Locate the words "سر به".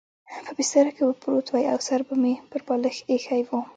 1.87-2.15